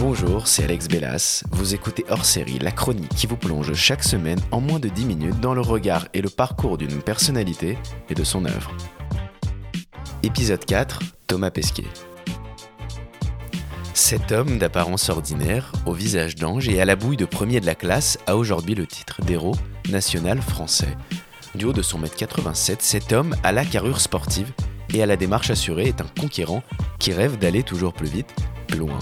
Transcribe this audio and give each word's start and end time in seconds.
Bonjour, 0.00 0.48
c'est 0.48 0.64
Alex 0.64 0.88
Bellas. 0.88 1.44
Vous 1.50 1.74
écoutez 1.74 2.06
hors 2.08 2.24
série 2.24 2.58
la 2.58 2.70
chronique 2.70 3.14
qui 3.14 3.26
vous 3.26 3.36
plonge 3.36 3.74
chaque 3.74 4.02
semaine 4.02 4.40
en 4.50 4.58
moins 4.58 4.78
de 4.78 4.88
10 4.88 5.04
minutes 5.04 5.40
dans 5.40 5.52
le 5.52 5.60
regard 5.60 6.08
et 6.14 6.22
le 6.22 6.30
parcours 6.30 6.78
d'une 6.78 7.02
personnalité 7.02 7.76
et 8.08 8.14
de 8.14 8.24
son 8.24 8.46
œuvre. 8.46 8.74
Épisode 10.22 10.64
4 10.64 11.00
Thomas 11.26 11.50
Pesquet. 11.50 11.84
Cet 13.92 14.32
homme 14.32 14.56
d'apparence 14.56 15.10
ordinaire, 15.10 15.70
au 15.84 15.92
visage 15.92 16.34
d'ange 16.34 16.66
et 16.70 16.80
à 16.80 16.86
la 16.86 16.96
bouille 16.96 17.18
de 17.18 17.26
premier 17.26 17.60
de 17.60 17.66
la 17.66 17.74
classe, 17.74 18.16
a 18.26 18.38
aujourd'hui 18.38 18.74
le 18.74 18.86
titre 18.86 19.20
d'héros 19.20 19.54
national 19.90 20.40
français. 20.40 20.96
Du 21.54 21.66
haut 21.66 21.74
de 21.74 21.82
son 21.82 21.98
mètre 21.98 22.16
87, 22.16 22.80
cet 22.80 23.12
homme 23.12 23.36
a 23.42 23.52
la 23.52 23.66
carrure 23.66 24.00
sportive 24.00 24.50
et 24.94 25.02
à 25.02 25.06
la 25.06 25.16
démarche 25.18 25.50
assurée 25.50 25.88
est 25.88 26.00
un 26.00 26.08
conquérant 26.18 26.62
qui 26.98 27.12
rêve 27.12 27.36
d'aller 27.36 27.62
toujours 27.62 27.92
plus 27.92 28.08
vite, 28.08 28.34
plus 28.66 28.78
loin. 28.78 28.98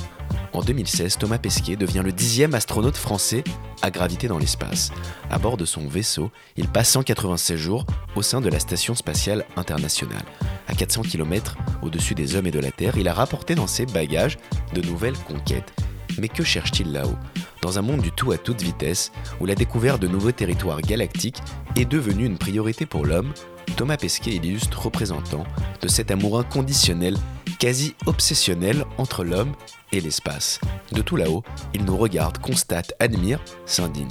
En 0.52 0.62
2016, 0.62 1.18
Thomas 1.18 1.38
Pesquet 1.38 1.76
devient 1.76 2.02
le 2.04 2.12
dixième 2.12 2.54
astronaute 2.54 2.96
français 2.96 3.44
à 3.82 3.90
graviter 3.90 4.28
dans 4.28 4.38
l'espace. 4.38 4.90
À 5.30 5.38
bord 5.38 5.56
de 5.56 5.64
son 5.64 5.86
vaisseau, 5.86 6.30
il 6.56 6.68
passe 6.68 6.90
196 6.90 7.56
jours 7.56 7.86
au 8.16 8.22
sein 8.22 8.40
de 8.40 8.48
la 8.48 8.58
Station 8.58 8.94
spatiale 8.94 9.44
internationale. 9.56 10.24
À 10.66 10.74
400 10.74 11.02
km 11.02 11.56
au-dessus 11.82 12.14
des 12.14 12.34
hommes 12.34 12.46
et 12.46 12.50
de 12.50 12.60
la 12.60 12.70
Terre, 12.70 12.96
il 12.96 13.08
a 13.08 13.14
rapporté 13.14 13.54
dans 13.54 13.66
ses 13.66 13.86
bagages 13.86 14.38
de 14.74 14.80
nouvelles 14.80 15.18
conquêtes. 15.18 15.72
Mais 16.18 16.28
que 16.28 16.42
cherche-t-il 16.42 16.92
là-haut? 16.92 17.16
Dans 17.62 17.78
un 17.78 17.82
monde 17.82 18.00
du 18.00 18.12
tout 18.12 18.32
à 18.32 18.38
toute 18.38 18.62
vitesse, 18.62 19.12
où 19.40 19.46
la 19.46 19.54
découverte 19.54 20.00
de 20.00 20.08
nouveaux 20.08 20.32
territoires 20.32 20.80
galactiques 20.80 21.42
est 21.76 21.84
devenue 21.84 22.24
une 22.24 22.38
priorité 22.38 22.86
pour 22.86 23.04
l'homme, 23.04 23.32
Thomas 23.76 23.96
Pesquet 23.96 24.34
est 24.34 24.38
l'illustre 24.38 24.80
représentant 24.80 25.44
de 25.80 25.88
cet 25.88 26.10
amour 26.10 26.38
inconditionnel, 26.38 27.16
quasi 27.58 27.94
obsessionnel 28.06 28.84
entre 28.98 29.24
l'homme 29.24 29.52
et 29.92 30.00
l'espace. 30.00 30.60
De 30.92 31.02
tout 31.02 31.16
là-haut, 31.16 31.42
il 31.74 31.84
nous 31.84 31.96
regarde, 31.96 32.38
constate, 32.38 32.92
admire, 33.00 33.40
s'indigne. 33.66 34.08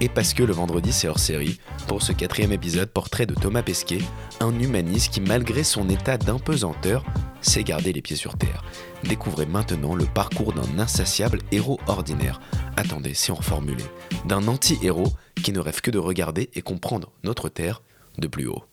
Et 0.00 0.08
parce 0.08 0.34
que 0.34 0.42
le 0.42 0.52
vendredi 0.52 0.92
c'est 0.92 1.08
hors 1.08 1.20
série, 1.20 1.60
pour 1.86 2.02
ce 2.02 2.12
quatrième 2.12 2.52
épisode, 2.52 2.90
portrait 2.90 3.26
de 3.26 3.34
Thomas 3.34 3.62
Pesquet, 3.62 4.00
un 4.40 4.58
humaniste 4.58 5.12
qui 5.12 5.20
malgré 5.20 5.62
son 5.62 5.88
état 5.88 6.18
d'impesanteur, 6.18 7.04
sait 7.40 7.62
garder 7.62 7.92
les 7.92 8.02
pieds 8.02 8.16
sur 8.16 8.36
terre. 8.36 8.64
Découvrez 9.04 9.46
maintenant 9.46 9.94
le 9.94 10.06
parcours 10.06 10.52
d'un 10.52 10.78
insatiable 10.78 11.38
héros 11.52 11.78
ordinaire. 11.86 12.40
Attendez, 12.76 13.14
c'est 13.14 13.30
en 13.30 13.36
reformulé. 13.36 13.84
D'un 14.24 14.48
anti-héros 14.48 15.12
qui 15.36 15.52
ne 15.52 15.60
rêve 15.60 15.80
que 15.80 15.90
de 15.90 15.98
regarder 15.98 16.50
et 16.54 16.62
comprendre 16.62 17.12
notre 17.22 17.48
terre 17.48 17.82
de 18.18 18.26
plus 18.26 18.48
haut. 18.48 18.64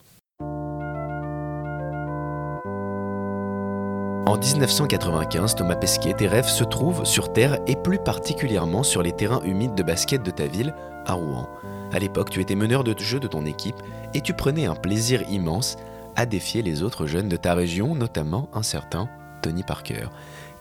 En 4.32 4.38
1995, 4.38 5.56
Thomas 5.56 5.76
Pesquet, 5.76 6.14
tes 6.14 6.26
rêves 6.26 6.48
se 6.48 6.64
trouvent 6.64 7.04
sur 7.04 7.34
Terre 7.34 7.60
et 7.68 7.76
plus 7.76 8.00
particulièrement 8.00 8.82
sur 8.82 9.04
les 9.04 9.12
terrains 9.12 9.44
humides 9.44 9.76
de 9.76 9.84
basket 9.84 10.23
de 10.23 10.32
ta 10.32 10.48
ville, 10.48 10.73
à 11.06 11.16
Rouen. 11.16 11.50
À 11.92 12.00
l'époque, 12.00 12.30
tu 12.30 12.40
étais 12.40 12.56
meneur 12.56 12.86
de 12.86 12.98
jeu 12.98 13.20
de 13.20 13.28
ton 13.28 13.46
équipe 13.46 13.76
et 14.14 14.22
tu 14.22 14.34
prenais 14.34 14.68
un 14.68 14.76
plaisir 14.76 15.22
immense 15.30 15.76
à 16.16 16.26
défier 16.26 16.62
les 16.62 16.82
autres 16.82 17.08
jeunes 17.08 17.28
de 17.28 17.36
ta 17.36 17.56
région, 17.56 17.94
notamment 17.94 18.48
un 18.54 18.64
certain 18.64 19.10
Tony 19.42 19.64
Parker. 19.64 20.06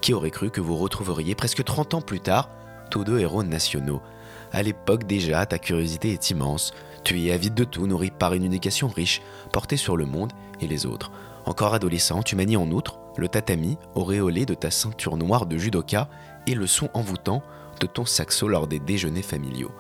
Qui 0.01 0.15
aurait 0.15 0.33
cru 0.33 0.51
que 0.51 0.61
vous 0.61 0.77
retrouveriez 0.77 1.37
presque 1.37 1.62
30 1.62 1.95
ans 1.95 2.01
plus 2.01 2.19
tard 2.19 2.51
tous 2.91 3.05
deux 3.05 3.21
héros 3.21 3.45
nationaux? 3.45 4.03
À 4.51 4.65
l'époque 4.65 5.05
déjà, 5.05 5.47
ta 5.47 5.61
curiosité 5.61 6.12
est 6.12 6.31
immense. 6.31 6.75
Tu 7.05 7.23
es 7.23 7.31
avide 7.31 7.55
de 7.55 7.62
tout, 7.62 7.87
nourri 7.87 8.11
par 8.11 8.34
une 8.34 8.43
éducation 8.43 8.89
riche, 8.89 9.23
portée 9.53 9.77
sur 9.77 9.97
le 9.97 10.07
monde 10.07 10.33
et 10.61 10.67
les 10.67 10.87
autres. 10.87 11.12
Encore 11.45 11.73
adolescent, 11.73 12.25
tu 12.25 12.34
manies 12.34 12.57
en 12.57 12.71
outre 12.73 12.99
le 13.21 13.29
tatami 13.29 13.79
auréolé 13.95 14.47
de 14.47 14.55
ta 14.55 14.71
ceinture 14.71 15.17
noire 15.17 15.47
de 15.47 15.59
judoka 15.59 16.09
et 16.47 16.55
le 16.55 16.67
son 16.67 16.89
envoûtant 16.95 17.43
de 17.81 17.87
ton 17.87 18.05
saxo 18.05 18.49
lors 18.49 18.67
des 18.67 18.81
déjeuners 18.81 19.22
familiaux. 19.22 19.72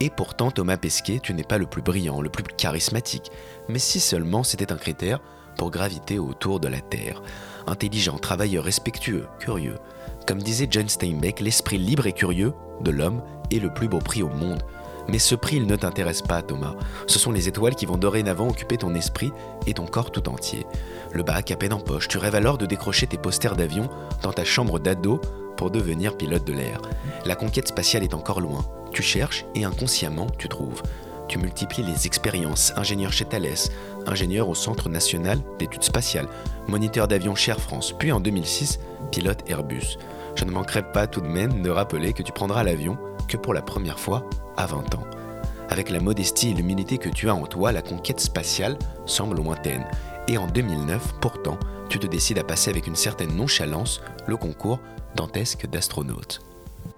Et 0.00 0.08
pourtant, 0.08 0.50
Thomas 0.50 0.78
Pesquet, 0.78 1.20
tu 1.22 1.34
n'es 1.34 1.44
pas 1.44 1.58
le 1.58 1.66
plus 1.66 1.82
brillant, 1.82 2.22
le 2.22 2.30
plus 2.30 2.44
charismatique, 2.44 3.30
mais 3.68 3.78
si 3.78 4.00
seulement 4.00 4.42
c'était 4.42 4.72
un 4.72 4.76
critère 4.76 5.20
pour 5.58 5.70
graviter 5.70 6.18
autour 6.18 6.58
de 6.58 6.68
la 6.68 6.80
Terre. 6.80 7.22
Intelligent, 7.66 8.18
travailleur, 8.18 8.64
respectueux, 8.64 9.26
curieux. 9.38 9.76
Comme 10.26 10.42
disait 10.42 10.68
John 10.70 10.88
Steinbeck, 10.88 11.40
l'esprit 11.40 11.76
libre 11.76 12.06
et 12.06 12.12
curieux 12.12 12.54
de 12.80 12.90
l'homme 12.90 13.22
est 13.50 13.58
le 13.58 13.74
plus 13.74 13.88
beau 13.88 13.98
prix 13.98 14.22
au 14.22 14.30
monde. 14.30 14.62
Mais 15.10 15.18
ce 15.18 15.34
prix, 15.34 15.56
il 15.56 15.66
ne 15.66 15.74
t'intéresse 15.74 16.22
pas, 16.22 16.40
Thomas. 16.40 16.76
Ce 17.08 17.18
sont 17.18 17.32
les 17.32 17.48
étoiles 17.48 17.74
qui 17.74 17.84
vont 17.84 17.96
dorénavant 17.96 18.46
occuper 18.46 18.76
ton 18.76 18.94
esprit 18.94 19.32
et 19.66 19.74
ton 19.74 19.86
corps 19.86 20.12
tout 20.12 20.28
entier. 20.28 20.66
Le 21.12 21.24
bac 21.24 21.50
à 21.50 21.56
peine 21.56 21.72
en 21.72 21.80
poche, 21.80 22.06
tu 22.06 22.16
rêves 22.16 22.36
alors 22.36 22.58
de 22.58 22.66
décrocher 22.66 23.08
tes 23.08 23.18
posters 23.18 23.56
d'avion 23.56 23.90
dans 24.22 24.32
ta 24.32 24.44
chambre 24.44 24.78
d'ado 24.78 25.20
pour 25.56 25.72
devenir 25.72 26.16
pilote 26.16 26.44
de 26.44 26.52
l'air. 26.52 26.80
La 27.24 27.34
conquête 27.34 27.66
spatiale 27.66 28.04
est 28.04 28.14
encore 28.14 28.40
loin. 28.40 28.64
Tu 28.92 29.02
cherches 29.02 29.44
et 29.56 29.64
inconsciemment, 29.64 30.28
tu 30.38 30.48
trouves. 30.48 30.80
Tu 31.26 31.38
multiplies 31.38 31.82
les 31.82 32.06
expériences, 32.06 32.72
ingénieur 32.76 33.12
chez 33.12 33.24
Thales, 33.24 33.68
ingénieur 34.06 34.48
au 34.48 34.54
Centre 34.54 34.88
national 34.88 35.40
d'études 35.58 35.82
spatiales, 35.82 36.28
moniteur 36.68 37.08
d'avion 37.08 37.34
chez 37.34 37.50
Air 37.50 37.60
France, 37.60 37.94
puis 37.98 38.12
en 38.12 38.20
2006, 38.20 38.78
pilote 39.10 39.42
Airbus. 39.48 39.96
Je 40.36 40.44
ne 40.44 40.52
manquerai 40.52 40.82
pas 40.92 41.08
tout 41.08 41.20
de 41.20 41.26
même 41.26 41.62
de 41.62 41.70
rappeler 41.70 42.12
que 42.12 42.22
tu 42.22 42.30
prendras 42.30 42.62
l'avion 42.62 42.96
que 43.26 43.36
pour 43.36 43.54
la 43.54 43.62
première 43.62 43.98
fois 43.98 44.24
à 44.60 44.66
20 44.66 44.94
ans. 44.94 45.06
Avec 45.70 45.88
la 45.88 46.00
modestie 46.00 46.50
et 46.50 46.54
l'humilité 46.54 46.98
que 46.98 47.08
tu 47.08 47.30
as 47.30 47.34
en 47.34 47.46
toi, 47.46 47.72
la 47.72 47.80
conquête 47.80 48.20
spatiale 48.20 48.78
semble 49.06 49.36
lointaine. 49.36 49.86
Et 50.28 50.36
en 50.36 50.46
2009, 50.46 51.14
pourtant, 51.20 51.58
tu 51.88 51.98
te 51.98 52.06
décides 52.06 52.38
à 52.38 52.44
passer 52.44 52.70
avec 52.70 52.86
une 52.86 52.94
certaine 52.94 53.34
nonchalance 53.34 54.02
le 54.26 54.36
concours 54.36 54.78
dantesque 55.16 55.66
d'astronaute. 55.66 56.49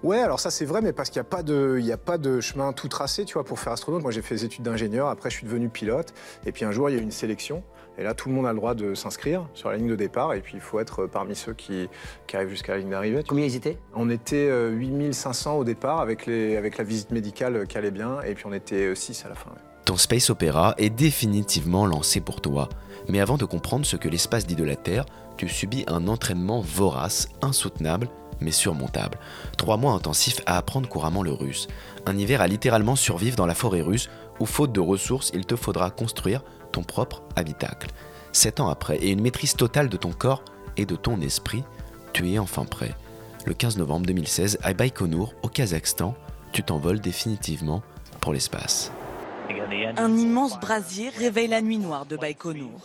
Ouais, 0.03 0.19
alors 0.19 0.41
ça 0.41 0.51
c'est 0.51 0.65
vrai, 0.65 0.81
mais 0.81 0.91
parce 0.91 1.09
qu'il 1.09 1.21
n'y 1.21 1.25
a, 1.25 1.29
pas 1.29 1.43
de, 1.43 1.77
il 1.79 1.85
y 1.85 1.93
a 1.93 1.97
pas 1.97 2.17
de 2.17 2.41
chemin 2.41 2.73
tout 2.73 2.89
tracé, 2.89 3.23
tu 3.23 3.35
vois, 3.35 3.45
pour 3.45 3.57
faire 3.57 3.71
astronaute. 3.71 4.01
Moi 4.01 4.11
j'ai 4.11 4.21
fait 4.21 4.35
des 4.35 4.45
études 4.45 4.63
d'ingénieur, 4.63 5.07
après 5.07 5.29
je 5.29 5.37
suis 5.37 5.45
devenu 5.45 5.69
pilote, 5.69 6.13
et 6.45 6.51
puis 6.51 6.65
un 6.65 6.71
jour 6.71 6.89
il 6.89 6.95
y 6.95 6.97
a 6.97 6.99
eu 6.99 7.03
une 7.03 7.11
sélection, 7.11 7.63
et 7.97 8.03
là 8.03 8.13
tout 8.13 8.27
le 8.27 8.35
monde 8.35 8.45
a 8.45 8.51
le 8.51 8.57
droit 8.57 8.75
de 8.75 8.95
s'inscrire 8.95 9.47
sur 9.53 9.69
la 9.69 9.77
ligne 9.77 9.87
de 9.87 9.95
départ, 9.95 10.33
et 10.33 10.41
puis 10.41 10.55
il 10.55 10.61
faut 10.61 10.81
être 10.81 11.05
parmi 11.07 11.35
ceux 11.35 11.53
qui, 11.53 11.87
qui 12.27 12.35
arrivent 12.35 12.49
jusqu'à 12.49 12.73
la 12.73 12.79
ligne 12.79 12.89
d'arrivée. 12.89 13.23
Combien 13.25 13.45
ils 13.45 13.55
étaient? 13.55 13.77
On 13.95 14.09
était 14.09 14.49
euh, 14.49 14.71
8500 14.71 15.55
au 15.55 15.63
départ 15.63 16.01
avec, 16.01 16.25
les, 16.25 16.57
avec 16.57 16.77
la 16.77 16.83
visite 16.83 17.11
médicale 17.11 17.65
qui 17.65 17.77
allait 17.77 17.91
bien, 17.91 18.19
et 18.23 18.33
puis 18.33 18.45
on 18.45 18.53
était 18.53 18.93
6 18.93 19.23
à 19.25 19.29
la 19.29 19.35
fin. 19.35 19.51
ouais. 19.51 19.57
Ton 19.85 19.97
space 19.97 20.29
opéra 20.29 20.75
est 20.77 20.89
définitivement 20.89 21.85
lancé 21.85 22.21
pour 22.21 22.39
toi. 22.39 22.69
Mais 23.09 23.19
avant 23.19 23.37
de 23.37 23.43
comprendre 23.43 23.85
ce 23.85 23.97
que 23.97 24.07
l'espace 24.07 24.47
dit 24.47 24.55
de 24.55 24.63
la 24.63 24.77
Terre, 24.77 25.05
tu 25.35 25.49
subis 25.49 25.83
un 25.87 26.07
entraînement 26.07 26.61
vorace, 26.61 27.27
insoutenable, 27.41 28.07
mais 28.43 28.51
surmontable. 28.51 29.17
Trois 29.57 29.77
mois 29.77 29.93
intensifs 29.93 30.41
à 30.45 30.57
apprendre 30.57 30.87
couramment 30.87 31.23
le 31.23 31.31
russe. 31.31 31.67
Un 32.05 32.17
hiver 32.17 32.41
à 32.41 32.47
littéralement 32.47 32.95
survivre 32.95 33.35
dans 33.35 33.45
la 33.45 33.55
forêt 33.55 33.81
russe, 33.81 34.09
où 34.39 34.45
faute 34.45 34.71
de 34.71 34.79
ressources, 34.79 35.31
il 35.33 35.45
te 35.45 35.55
faudra 35.55 35.89
construire 35.89 36.43
ton 36.71 36.83
propre 36.83 37.23
habitacle. 37.35 37.89
Sept 38.31 38.59
ans 38.59 38.69
après, 38.69 38.97
et 38.97 39.11
une 39.11 39.21
maîtrise 39.21 39.55
totale 39.55 39.89
de 39.89 39.97
ton 39.97 40.11
corps 40.11 40.43
et 40.77 40.85
de 40.85 40.95
ton 40.95 41.21
esprit, 41.21 41.63
tu 42.13 42.31
es 42.31 42.39
enfin 42.39 42.65
prêt. 42.65 42.95
Le 43.45 43.53
15 43.53 43.77
novembre 43.77 44.05
2016, 44.05 44.59
à 44.63 44.73
Baïkonour, 44.73 45.33
au 45.43 45.49
Kazakhstan, 45.49 46.15
tu 46.51 46.63
t'envoles 46.63 46.99
définitivement 46.99 47.81
pour 48.21 48.33
l'espace. 48.33 48.91
Un 49.97 50.17
immense 50.17 50.59
brasier 50.59 51.09
réveille 51.09 51.47
la 51.47 51.61
nuit 51.61 51.77
noire 51.77 52.05
de 52.05 52.15
Baïkonour. 52.15 52.79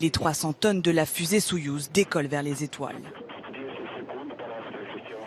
Les 0.00 0.10
300 0.10 0.52
tonnes 0.54 0.80
de 0.80 0.90
la 0.90 1.06
fusée 1.06 1.40
Soyouz 1.40 1.90
décollent 1.92 2.26
vers 2.26 2.42
les 2.42 2.64
étoiles. 2.64 3.00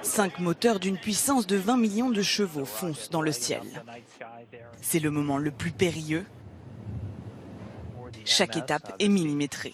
Cinq 0.02 0.40
moteurs 0.40 0.80
d'une 0.80 0.98
puissance 0.98 1.48
de 1.48 1.58
20 1.58 1.78
millions 1.78 2.10
de 2.10 2.22
chevaux 2.22 2.66
foncent 2.66 3.10
dans 3.10 3.22
le 3.22 3.32
ciel. 3.32 3.62
C'est 4.82 5.00
le 5.00 5.12
moment 5.12 5.38
le 5.38 5.52
plus 5.52 5.72
périlleux. 5.72 6.26
Chaque 8.26 8.58
étape 8.58 8.94
est 9.00 9.08
millimétrée. 9.08 9.74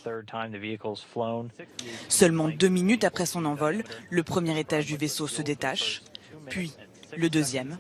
Seulement 2.08 2.48
deux 2.50 2.68
minutes 2.68 3.04
après 3.04 3.26
son 3.26 3.46
envol, 3.46 3.84
le 4.10 4.24
premier 4.24 4.60
étage 4.60 4.86
du 4.86 4.96
vaisseau 4.96 5.28
se 5.28 5.42
détache, 5.42 6.04
puis 6.50 6.72
le 7.18 7.30
deuxième. 7.30 7.78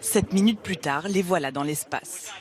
Sept 0.00 0.32
minutes 0.32 0.60
plus 0.60 0.76
tard, 0.76 1.08
les 1.08 1.22
voilà 1.22 1.50
dans 1.50 1.62
l'espace. 1.62 2.32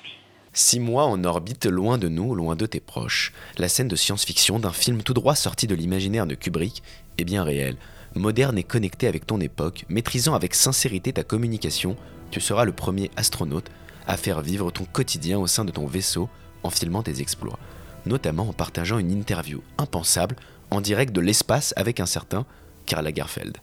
Six 0.56 0.80
mois 0.80 1.06
en 1.06 1.24
orbite, 1.24 1.66
loin 1.66 1.98
de 1.98 2.08
nous, 2.08 2.36
loin 2.36 2.56
de 2.56 2.68
tes 2.68 2.80
proches. 2.80 3.34
La 3.58 3.68
scène 3.68 3.88
de 3.88 3.96
science-fiction 3.96 4.60
d'un 4.60 4.72
film 4.72 5.02
tout 5.02 5.16
droit 5.16 5.34
sorti 5.34 5.66
de 5.66 5.74
l'imaginaire 5.74 6.28
de 6.28 6.36
Kubrick 6.36 6.84
est 7.18 7.24
bien 7.24 7.44
réelle. 7.44 7.78
Moderne 8.14 8.60
et 8.60 8.64
connecté 8.64 9.08
avec 9.08 9.26
ton 9.26 9.40
époque, 9.40 9.86
maîtrisant 9.90 10.36
avec 10.36 10.54
sincérité 10.54 11.12
ta 11.12 11.24
communication, 11.24 11.96
tu 12.30 12.40
seras 12.40 12.66
le 12.66 12.72
premier 12.72 13.10
astronaute 13.16 13.72
à 14.06 14.16
faire 14.16 14.42
vivre 14.42 14.70
ton 14.70 14.86
quotidien 14.86 15.40
au 15.40 15.48
sein 15.48 15.66
de 15.66 15.72
ton 15.72 15.88
vaisseau 15.88 16.30
en 16.62 16.70
filmant 16.70 17.02
tes 17.02 17.20
exploits. 17.20 17.58
Notamment 18.06 18.50
en 18.50 18.54
partageant 18.54 19.00
une 19.00 19.10
interview 19.10 19.64
impensable 19.80 20.36
en 20.70 20.82
direct 20.82 21.14
de 21.14 21.22
l'espace 21.22 21.74
avec 21.78 22.00
un 22.00 22.06
certain 22.06 22.46
Karl 22.86 23.06
Lagerfeld. 23.06 23.58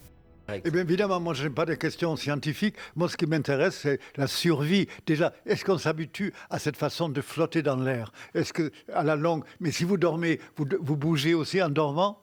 Eh 0.65 0.71
bien, 0.71 0.83
évidemment, 0.83 1.21
moi, 1.21 1.35
je 1.35 1.45
n'ai 1.45 1.51
pas 1.51 1.67
de 1.67 1.75
questions 1.75 2.17
scientifiques. 2.17 2.77
Moi, 2.97 3.09
ce 3.09 3.17
qui 3.17 3.27
m'intéresse, 3.27 3.79
c'est 3.83 4.01
la 4.17 4.27
survie. 4.27 4.87
Déjà, 5.07 5.33
est-ce 5.47 5.65
qu'on 5.65 5.79
s'habitue 5.79 6.33
à 6.49 6.59
cette 6.59 6.77
façon 6.77 7.09
de 7.09 7.21
flotter 7.21 7.63
dans 7.63 7.77
l'air? 7.77 8.13
Est-ce 8.35 8.53
que, 8.53 8.71
à 8.93 9.03
la 9.03 9.17
longue, 9.17 9.45
mais 9.61 9.71
si 9.71 9.85
vous 9.85 9.97
dormez, 9.97 10.41
vous, 10.57 10.67
vous 10.81 10.97
bougez 10.97 11.35
aussi 11.35 11.63
en 11.63 11.69
dormant? 11.69 12.23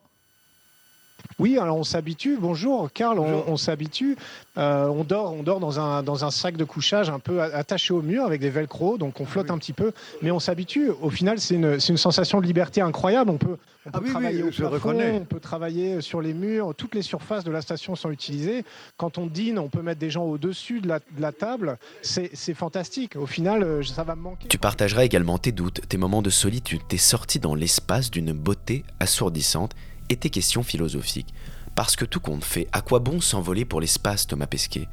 Oui, 1.40 1.60
alors 1.60 1.78
on 1.78 1.84
s'habitue. 1.84 2.38
Bonjour, 2.40 2.92
Karl, 2.92 3.20
on, 3.20 3.58
s'habitue. 3.58 4.18
Euh, 4.58 4.88
on 4.88 5.04
dort, 5.04 5.34
on 5.34 5.44
dort 5.44 5.60
dans 5.60 5.80
un, 5.80 6.02
dans 6.02 6.26
un 6.26 6.32
sac 6.32 6.58
de 6.58 6.64
couchage 6.64 7.12
un 7.12 7.20
peu 7.20 7.42
attaché 7.42 7.94
au 7.94 8.02
mur 8.02 8.26
avec 8.26 8.42
des 8.42 8.50
velcro, 8.50 8.98
donc 8.98 9.22
on 9.22 9.26
flotte 9.26 9.52
un 9.52 9.58
petit 9.60 9.74
peu, 9.74 9.92
mais 10.24 10.32
on 10.32 10.40
s'habitue. 10.40 10.90
Au 10.90 11.12
final, 11.12 11.40
c'est 11.40 11.54
une, 11.56 11.78
une, 11.90 11.98
sensation 11.98 12.42
de 12.42 12.48
liberté 12.48 12.82
incroyable. 12.82 13.30
On 13.30 13.38
peut, 13.38 13.58
on 13.86 13.92
peut 13.92 14.02
ah 14.08 14.10
travailler 14.10 14.44
au 14.44 14.50
plafond, 14.50 15.00
on 15.22 15.26
peut 15.26 15.40
travailler 15.40 16.02
sur 16.02 16.22
les 16.22 16.34
murs. 16.34 16.74
Toutes 16.76 16.96
les 16.96 17.04
surfaces 17.04 17.44
de 17.44 17.52
la 17.52 17.62
station 17.62 17.96
sont 17.96 18.10
utilisées. 18.10 18.66
Quand 18.98 19.20
on 19.20 19.28
dîne, 19.28 19.60
on 19.60 19.70
peut 19.70 19.84
mettre 19.84 20.00
des 20.00 20.10
gens 20.10 20.24
au-dessus 20.24 20.82
de 20.82 20.88
la, 20.88 21.00
de 21.00 21.22
la 21.22 21.32
table. 21.32 21.78
C'est 22.02 22.54
fantastique. 22.56 23.16
Au 23.16 23.28
final, 23.28 23.62
euh, 23.62 23.84
ça 23.84 24.04
va 24.04 24.16
me 24.16 24.22
manquer. 24.22 24.48
Tu 24.48 24.58
partageras 24.58 25.06
également 25.06 25.38
tes 25.38 25.52
doutes, 25.52 25.82
tes 25.88 25.98
moments 25.98 26.24
de 26.24 26.32
solitude, 26.32 26.82
tes 26.88 26.98
sorties 26.98 27.40
dans 27.40 27.54
l'espace 27.54 28.10
d'une 28.10 28.34
beauté 28.34 28.84
assourdissante 29.00 29.76
et 30.10 30.18
tes 30.18 30.30
questions 30.30 30.64
philosophiques. 30.64 31.34
Parce 31.76 31.96
que 31.96 32.06
tout 32.06 32.20
compte 32.20 32.44
fait, 32.44 32.68
à 32.72 32.82
quoi 32.82 33.00
bon 33.00 33.22
s'envoler 33.22 33.66
pour 33.66 33.82
l'espace, 33.82 34.28
Thomas 34.28 34.48
Pesquet? 34.48 34.88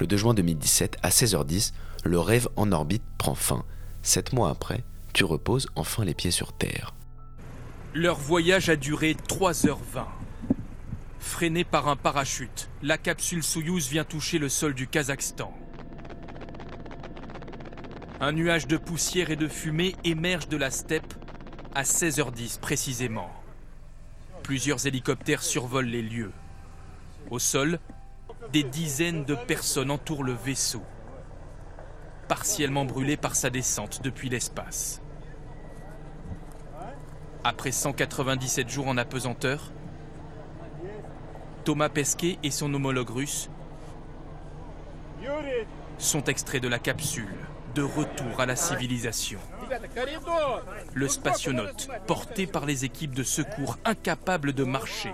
Le 0.00 0.06
2 0.06 0.16
juin 0.16 0.34
2017, 0.34 0.98
à 1.02 1.08
16h10, 1.08 1.72
le 2.04 2.18
rêve 2.20 2.48
en 2.56 2.70
orbite 2.72 3.02
prend 3.16 3.34
fin. 3.34 3.64
Sept 4.02 4.32
mois 4.32 4.50
après, 4.50 4.84
tu 5.12 5.24
reposes 5.24 5.68
enfin 5.74 6.04
les 6.04 6.14
pieds 6.14 6.30
sur 6.30 6.52
Terre. 6.52 6.94
Leur 7.94 8.16
voyage 8.16 8.68
a 8.68 8.76
duré 8.76 9.14
3h20. 9.14 10.04
Freiné 11.18 11.64
par 11.64 11.88
un 11.88 11.96
parachute, 11.96 12.68
la 12.82 12.98
capsule 12.98 13.42
Soyouz 13.42 13.88
vient 13.88 14.04
toucher 14.04 14.38
le 14.38 14.48
sol 14.48 14.74
du 14.74 14.86
Kazakhstan. 14.86 15.52
Un 18.20 18.32
nuage 18.32 18.66
de 18.66 18.76
poussière 18.76 19.30
et 19.30 19.36
de 19.36 19.48
fumée 19.48 19.94
émerge 20.04 20.48
de 20.48 20.56
la 20.56 20.70
steppe 20.70 21.14
à 21.74 21.82
16h10 21.82 22.60
précisément. 22.60 23.30
Plusieurs 24.48 24.86
hélicoptères 24.86 25.42
survolent 25.42 25.90
les 25.90 26.00
lieux. 26.00 26.32
Au 27.30 27.38
sol, 27.38 27.78
des 28.50 28.62
dizaines 28.62 29.26
de 29.26 29.34
personnes 29.34 29.90
entourent 29.90 30.24
le 30.24 30.32
vaisseau, 30.32 30.82
partiellement 32.28 32.86
brûlé 32.86 33.18
par 33.18 33.36
sa 33.36 33.50
descente 33.50 34.00
depuis 34.02 34.30
l'espace. 34.30 35.02
Après 37.44 37.72
197 37.72 38.70
jours 38.70 38.88
en 38.88 38.96
apesanteur, 38.96 39.70
Thomas 41.64 41.90
Pesquet 41.90 42.38
et 42.42 42.50
son 42.50 42.72
homologue 42.72 43.10
russe 43.10 43.50
sont 45.98 46.24
extraits 46.24 46.62
de 46.62 46.68
la 46.68 46.78
capsule 46.78 47.36
de 47.74 47.82
retour 47.82 48.40
à 48.40 48.46
la 48.46 48.56
civilisation. 48.56 49.38
Le 50.94 51.08
spationaute, 51.08 51.88
porté 52.06 52.46
par 52.46 52.66
les 52.66 52.84
équipes 52.84 53.14
de 53.14 53.22
secours 53.22 53.78
incapables 53.84 54.52
de 54.52 54.64
marcher. 54.64 55.12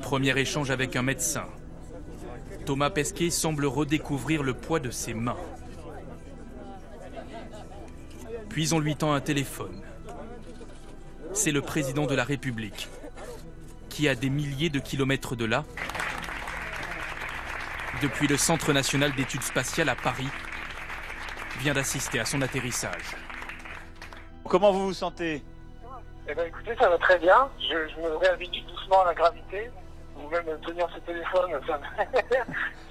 Premier 0.00 0.38
échange 0.38 0.70
avec 0.70 0.96
un 0.96 1.02
médecin. 1.02 1.46
Thomas 2.66 2.90
Pesquet 2.90 3.30
semble 3.30 3.66
redécouvrir 3.66 4.42
le 4.42 4.54
poids 4.54 4.80
de 4.80 4.90
ses 4.90 5.14
mains. 5.14 5.36
Puis 8.48 8.72
on 8.74 8.78
lui 8.78 8.96
tend 8.96 9.12
un 9.12 9.20
téléphone. 9.20 9.80
C'est 11.32 11.52
le 11.52 11.62
président 11.62 12.06
de 12.06 12.14
la 12.14 12.24
République, 12.24 12.88
qui 13.88 14.08
a 14.08 14.14
des 14.14 14.28
milliers 14.28 14.68
de 14.68 14.78
kilomètres 14.78 15.34
de 15.34 15.46
là, 15.46 15.64
depuis 18.02 18.26
le 18.26 18.36
Centre 18.36 18.72
national 18.72 19.14
d'études 19.14 19.42
spatiales 19.42 19.88
à 19.88 19.94
Paris, 19.94 20.28
vient 21.60 21.72
d'assister 21.72 22.18
à 22.18 22.24
son 22.24 22.42
atterrissage. 22.42 23.16
Comment 24.44 24.72
vous 24.72 24.88
vous 24.88 24.94
sentez? 24.94 25.42
Eh 26.28 26.34
bien 26.34 26.44
écoutez, 26.44 26.74
ça 26.78 26.88
va 26.88 26.98
très 26.98 27.18
bien. 27.18 27.48
Je, 27.60 28.00
me 28.00 28.16
réhabitue 28.16 28.60
doucement 28.62 29.02
à 29.02 29.06
la 29.06 29.14
gravité. 29.14 29.70
Ou 30.16 30.28
même 30.28 30.44
tenir 30.66 30.86
ce 30.94 31.00
téléphone, 31.00 31.50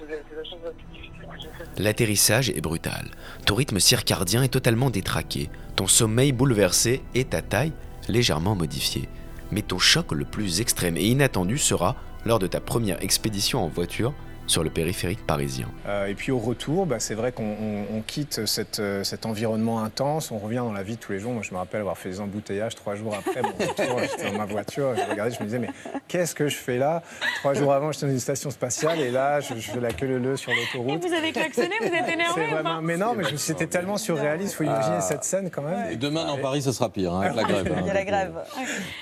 c'est 0.00 0.36
la 0.36 0.44
chose 0.44 0.58
la 0.64 0.70
plus 0.72 0.84
difficile 0.92 1.20
que 1.20 1.40
j'ai 1.40 1.48
faite. 1.56 1.68
L'atterrissage 1.78 2.50
est 2.50 2.60
brutal. 2.60 3.10
Ton 3.46 3.54
rythme 3.54 3.78
circadien 3.78 4.42
est 4.42 4.48
totalement 4.48 4.90
détraqué, 4.90 5.48
ton 5.76 5.86
sommeil 5.86 6.32
bouleversé 6.32 7.00
et 7.14 7.24
ta 7.24 7.40
taille 7.40 7.72
légèrement 8.08 8.56
modifiée. 8.56 9.08
Mais 9.52 9.62
ton 9.62 9.78
choc 9.78 10.10
le 10.10 10.24
plus 10.24 10.60
extrême 10.60 10.96
et 10.96 11.04
inattendu 11.04 11.58
sera 11.58 11.94
lors 12.24 12.40
de 12.40 12.48
ta 12.48 12.60
première 12.60 13.00
expédition 13.02 13.62
en 13.62 13.68
voiture 13.68 14.12
sur 14.46 14.64
le 14.64 14.70
périphérique 14.70 15.24
parisien. 15.26 15.68
Euh, 15.86 16.06
et 16.06 16.14
puis 16.14 16.32
au 16.32 16.38
retour, 16.38 16.86
bah, 16.86 16.96
c'est 16.98 17.14
vrai 17.14 17.32
qu'on 17.32 18.02
quitte 18.06 18.46
cette, 18.46 18.80
euh, 18.80 19.04
cet 19.04 19.26
environnement 19.26 19.82
intense, 19.82 20.30
on 20.30 20.38
revient 20.38 20.56
dans 20.56 20.72
la 20.72 20.82
vie 20.82 20.96
de 20.96 21.00
tous 21.00 21.12
les 21.12 21.20
jours. 21.20 21.32
Moi, 21.32 21.42
je 21.42 21.52
me 21.52 21.58
rappelle 21.58 21.80
avoir 21.80 21.96
fait 21.96 22.10
des 22.10 22.20
embouteillages 22.20 22.74
trois 22.74 22.94
jours 22.94 23.14
après 23.14 23.42
mon 23.42 23.50
retour, 23.50 23.98
j'étais 24.02 24.30
dans 24.30 24.38
ma 24.38 24.44
voiture, 24.44 24.94
je 24.96 25.10
regardais, 25.10 25.34
je 25.34 25.40
me 25.40 25.44
disais, 25.44 25.58
mais 25.58 25.70
qu'est-ce 26.08 26.34
que 26.34 26.48
je 26.48 26.56
fais 26.56 26.78
là? 26.78 27.02
Trois 27.36 27.54
jours 27.54 27.72
avant, 27.72 27.92
j'étais 27.92 28.06
dans 28.06 28.12
une 28.12 28.20
station 28.20 28.50
spatiale 28.50 29.00
et 29.00 29.10
là, 29.10 29.40
je, 29.40 29.54
fais 29.54 29.80
la 29.80 29.92
queue 29.92 30.18
leu 30.18 30.36
sur 30.36 30.52
l'autoroute. 30.52 31.04
Vous 31.04 31.14
avez 31.14 31.32
klaxonné, 31.32 31.74
vous 31.80 31.86
êtes 31.86 32.08
énervé 32.08 32.48
Mais 32.82 32.96
non, 32.96 33.14
mais 33.14 33.24
c'était 33.36 33.66
tellement 33.66 33.96
surréaliste, 33.96 34.52
il 34.52 34.56
faut 34.56 34.64
imaginer 34.64 34.96
ah. 34.98 35.02
cette 35.02 35.24
scène 35.24 35.50
quand 35.50 35.62
même. 35.62 35.90
Et 35.92 35.96
demain, 35.96 36.26
dans 36.26 36.38
Paris, 36.38 36.62
ce 36.62 36.72
sera 36.72 36.90
pire, 36.90 37.14
hein, 37.14 37.22
avec 37.22 37.36
la 37.36 37.44
grève. 37.44 37.74
Il 37.80 37.86
y 37.86 37.90
a 37.90 37.94
la 37.94 38.04
grève. 38.04 38.34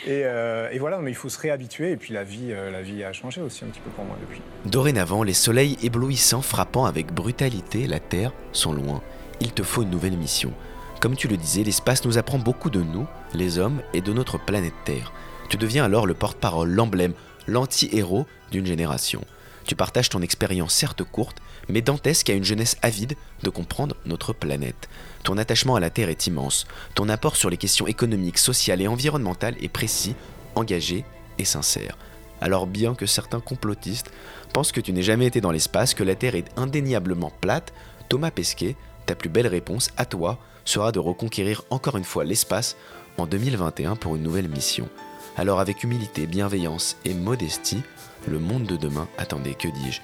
Et, 0.06 0.22
euh, 0.25 0.69
et, 0.70 0.78
voilà, 0.78 0.98
mais 0.98 1.10
il 1.10 1.16
faut 1.16 1.28
se 1.28 1.38
réhabituer 1.38 1.92
et 1.92 1.96
puis 1.96 2.14
la 2.14 2.25
vie, 2.25 2.52
la 2.72 2.82
vie 2.82 3.02
a 3.04 3.12
changé 3.12 3.40
aussi 3.40 3.64
un 3.64 3.69
petit 3.69 3.81
peu 3.81 3.90
pour 3.90 4.04
moi 4.04 4.16
depuis. 4.20 4.40
Dorénavant, 4.66 5.22
les 5.30 5.34
soleils 5.34 5.78
éblouissants 5.80 6.42
frappant 6.42 6.86
avec 6.86 7.14
brutalité 7.14 7.86
la 7.86 8.00
Terre 8.00 8.32
sont 8.52 8.72
loin. 8.72 9.00
Il 9.40 9.52
te 9.52 9.62
faut 9.62 9.82
une 9.82 9.90
nouvelle 9.90 10.16
mission. 10.16 10.52
Comme 11.00 11.14
tu 11.14 11.28
le 11.28 11.36
disais, 11.36 11.62
l'espace 11.62 12.04
nous 12.04 12.18
apprend 12.18 12.40
beaucoup 12.40 12.68
de 12.68 12.82
nous, 12.82 13.06
les 13.32 13.60
hommes, 13.60 13.80
et 13.92 14.00
de 14.00 14.12
notre 14.12 14.44
planète 14.44 14.74
Terre. 14.84 15.12
Tu 15.48 15.56
deviens 15.56 15.84
alors 15.84 16.08
le 16.08 16.14
porte-parole, 16.14 16.70
l'emblème, 16.70 17.12
l'anti-héros 17.46 18.26
d'une 18.50 18.66
génération. 18.66 19.20
Tu 19.66 19.76
partages 19.76 20.08
ton 20.08 20.20
expérience 20.20 20.74
certes 20.74 21.04
courte, 21.04 21.36
mais 21.68 21.80
dantesque 21.80 22.28
à 22.28 22.34
une 22.34 22.42
jeunesse 22.42 22.76
avide 22.82 23.14
de 23.44 23.50
comprendre 23.50 23.94
notre 24.06 24.32
planète. 24.32 24.88
Ton 25.22 25.38
attachement 25.38 25.76
à 25.76 25.80
la 25.80 25.90
Terre 25.90 26.08
est 26.08 26.26
immense. 26.26 26.66
Ton 26.96 27.08
apport 27.08 27.36
sur 27.36 27.50
les 27.50 27.56
questions 27.56 27.86
économiques, 27.86 28.38
sociales 28.38 28.80
et 28.80 28.88
environnementales 28.88 29.54
est 29.62 29.68
précis, 29.68 30.16
engagé 30.56 31.04
et 31.38 31.44
sincère. 31.44 31.96
Alors 32.40 32.66
bien 32.66 32.94
que 32.94 33.06
certains 33.06 33.40
complotistes 33.40 34.10
pensent 34.52 34.72
que 34.72 34.81
tu 34.81 34.92
n'es 34.92 35.02
jamais 35.02 35.26
été 35.26 35.40
dans 35.40 35.50
l'espace, 35.50 35.94
que 35.94 36.04
la 36.04 36.14
Terre 36.14 36.34
est 36.34 36.50
indéniablement 36.56 37.32
plate, 37.40 37.72
Thomas 38.08 38.31
Pesquet, 38.31 38.76
ta 39.06 39.14
plus 39.14 39.28
belle 39.28 39.46
réponse 39.46 39.90
à 39.96 40.04
toi 40.04 40.38
sera 40.64 40.92
de 40.92 40.99
reconquérir 40.99 41.62
encore 41.70 41.97
une 41.97 42.04
fois 42.04 42.25
l'espace 42.25 42.76
en 43.18 43.26
2021 43.26 43.97
pour 43.97 44.16
une 44.16 44.23
nouvelle 44.23 44.49
mission. 44.49 44.88
Alors 45.37 45.61
avec 45.61 45.85
humilité, 45.85 46.26
bienveillance 46.26 46.97
et 47.04 47.14
modestie, 47.14 47.82
le 48.26 48.38
monde 48.38 48.64
de 48.64 48.76
demain, 48.76 49.09
attendez, 49.18 49.54
que 49.54 49.68
dis-je, 49.68 50.00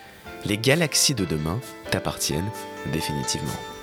les 0.46 0.58
galaxies 0.58 1.14
de 1.14 1.24
demain 1.24 1.60
t'appartiennent 1.90 2.50
définitivement. 2.92 3.75